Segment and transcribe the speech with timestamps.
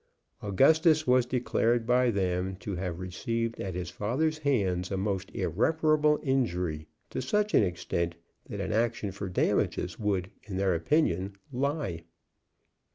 [0.41, 6.19] Augustus was declared by them to have received at his father's hands a most irreparable
[6.23, 8.15] injury to such an extent
[8.49, 12.03] that an action for damages would, in their opinion, lie.